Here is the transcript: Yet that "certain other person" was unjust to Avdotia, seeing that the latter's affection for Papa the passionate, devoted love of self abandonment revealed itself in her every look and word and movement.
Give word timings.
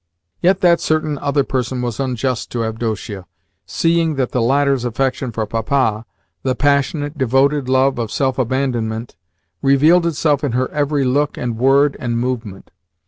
Yet 0.41 0.61
that 0.61 0.79
"certain 0.79 1.19
other 1.19 1.43
person" 1.43 1.83
was 1.83 1.99
unjust 1.99 2.49
to 2.53 2.65
Avdotia, 2.65 3.27
seeing 3.67 4.15
that 4.15 4.31
the 4.31 4.41
latter's 4.41 4.83
affection 4.83 5.31
for 5.31 5.45
Papa 5.45 6.07
the 6.41 6.55
passionate, 6.55 7.19
devoted 7.19 7.69
love 7.69 7.99
of 7.99 8.09
self 8.11 8.39
abandonment 8.39 9.15
revealed 9.61 10.07
itself 10.07 10.43
in 10.43 10.53
her 10.53 10.71
every 10.71 11.05
look 11.05 11.37
and 11.37 11.55
word 11.55 11.95
and 11.99 12.17
movement. 12.17 12.71